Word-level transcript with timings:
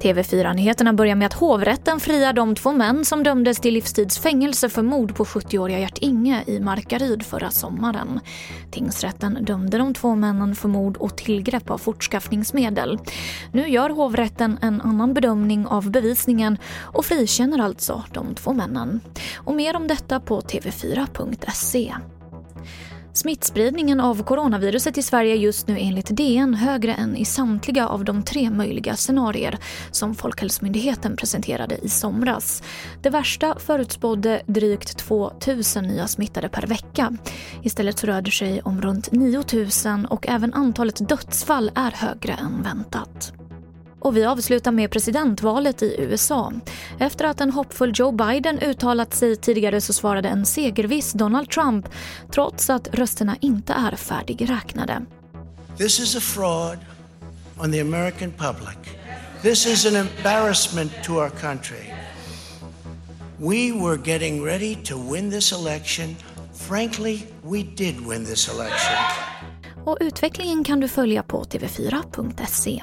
TV4-nyheterna 0.00 0.92
börjar 0.92 1.14
med 1.14 1.26
att 1.26 1.32
hovrätten 1.32 2.00
friar 2.00 2.32
de 2.32 2.54
två 2.54 2.72
män 2.72 3.04
som 3.04 3.22
dömdes 3.22 3.60
till 3.60 3.74
livstidsfängelse 3.74 4.68
för 4.68 4.82
mord 4.82 5.16
på 5.16 5.24
70-åriga 5.24 5.78
Gert-Inge 5.78 6.44
i 6.46 6.60
Markaryd 6.60 7.22
förra 7.22 7.50
sommaren. 7.50 8.20
Tingsrätten 8.70 9.44
dömde 9.44 9.78
de 9.78 9.94
två 9.94 10.14
männen 10.14 10.54
för 10.54 10.68
mord 10.68 10.96
och 10.96 11.16
tillgrepp 11.16 11.70
av 11.70 11.78
fortskaffningsmedel. 11.78 12.98
Nu 13.52 13.68
gör 13.68 13.90
hovrätten 13.90 14.58
en 14.62 14.80
annan 14.80 15.14
bedömning 15.14 15.66
av 15.66 15.90
bevisningen 15.90 16.58
och 16.80 17.04
frikänner 17.04 17.58
alltså 17.58 18.04
de 18.12 18.34
två 18.34 18.52
männen. 18.52 19.00
Och 19.36 19.54
mer 19.54 19.76
om 19.76 19.88
detta 19.88 20.20
på 20.20 20.40
tv4.se. 20.40 21.94
Smittspridningen 23.12 24.00
av 24.00 24.22
coronaviruset 24.22 24.98
i 24.98 25.02
Sverige 25.02 25.34
är 25.34 25.38
just 25.38 25.68
nu 25.68 25.78
enligt 25.78 26.16
DN 26.16 26.54
högre 26.54 26.94
än 26.94 27.16
i 27.16 27.24
samtliga 27.24 27.88
av 27.88 28.04
de 28.04 28.22
tre 28.22 28.50
möjliga 28.50 28.96
scenarier 28.96 29.58
som 29.90 30.14
Folkhälsomyndigheten 30.14 31.16
presenterade 31.16 31.78
i 31.82 31.88
somras. 31.88 32.62
Det 33.02 33.10
värsta 33.10 33.58
förutspådde 33.58 34.42
drygt 34.46 34.96
2 34.96 35.32
000 35.76 35.84
nya 35.84 36.06
smittade 36.06 36.48
per 36.48 36.66
vecka. 36.66 37.12
Istället 37.62 37.98
så 37.98 38.06
rör 38.06 38.22
det 38.22 38.30
sig 38.30 38.62
om 38.62 38.82
runt 38.82 39.12
9 39.12 39.44
000 39.84 40.06
och 40.10 40.28
även 40.28 40.54
antalet 40.54 41.08
dödsfall 41.08 41.70
är 41.74 41.90
högre 41.90 42.32
än 42.32 42.62
väntat. 42.62 43.39
Och 44.00 44.16
vi 44.16 44.24
avslutar 44.24 44.72
med 44.72 44.90
presidentvalet 44.90 45.82
i 45.82 45.96
USA. 45.98 46.52
Efter 46.98 47.24
att 47.24 47.40
en 47.40 47.50
hoppfull 47.50 47.92
Joe 47.94 48.12
Biden 48.12 48.58
uttalat 48.58 49.14
sig 49.14 49.36
tidigare 49.36 49.80
så 49.80 49.92
svarade 49.92 50.28
en 50.28 50.46
segerviss 50.46 51.12
Donald 51.12 51.50
Trump 51.50 51.88
trots 52.32 52.70
att 52.70 52.88
rösterna 52.94 53.36
inte 53.40 53.72
är 53.72 53.96
färdigräknade. 53.96 55.02
This 55.78 56.00
is 56.00 56.16
a 56.16 56.20
fraud 56.20 56.78
on 57.58 57.72
the 57.72 57.80
American 57.80 58.32
public. 58.32 58.78
This 59.42 59.66
is 59.66 59.86
an 59.86 59.96
embarrassment 59.96 60.92
to 61.04 61.12
our 61.12 61.30
country. 61.30 61.94
We 63.38 63.72
were 63.72 63.96
getting 64.04 64.44
ready 64.44 64.74
to 64.74 65.12
win 65.12 65.30
this 65.30 65.52
election. 65.52 66.16
Frankly, 66.54 67.22
we 67.42 67.62
did 67.62 68.00
win 68.08 68.26
this 68.26 68.48
election. 68.48 68.96
Och 69.84 69.96
utvecklingen 70.00 70.64
kan 70.64 70.80
du 70.80 70.88
följa 70.88 71.22
på 71.22 71.44
tv4.se. 71.44 72.82